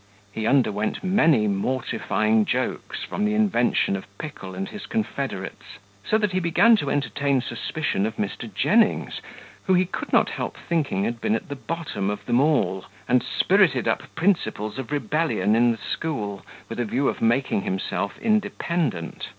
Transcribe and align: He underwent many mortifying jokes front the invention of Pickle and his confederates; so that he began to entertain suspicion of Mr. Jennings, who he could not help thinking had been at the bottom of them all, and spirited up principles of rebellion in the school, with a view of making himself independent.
He 0.31 0.47
underwent 0.47 1.03
many 1.03 1.47
mortifying 1.47 2.43
jokes 2.45 3.03
front 3.03 3.23
the 3.27 3.35
invention 3.35 3.95
of 3.95 4.07
Pickle 4.17 4.55
and 4.55 4.67
his 4.67 4.87
confederates; 4.87 5.77
so 6.09 6.17
that 6.17 6.31
he 6.31 6.39
began 6.39 6.75
to 6.77 6.89
entertain 6.89 7.39
suspicion 7.39 8.07
of 8.07 8.15
Mr. 8.15 8.51
Jennings, 8.51 9.21
who 9.67 9.75
he 9.75 9.85
could 9.85 10.11
not 10.11 10.29
help 10.31 10.57
thinking 10.57 11.03
had 11.03 11.21
been 11.21 11.35
at 11.35 11.49
the 11.49 11.55
bottom 11.55 12.09
of 12.09 12.25
them 12.25 12.39
all, 12.39 12.85
and 13.07 13.21
spirited 13.21 13.87
up 13.87 14.01
principles 14.15 14.79
of 14.79 14.91
rebellion 14.91 15.55
in 15.55 15.71
the 15.71 15.77
school, 15.77 16.43
with 16.67 16.79
a 16.79 16.85
view 16.85 17.07
of 17.07 17.21
making 17.21 17.61
himself 17.61 18.17
independent. 18.19 19.27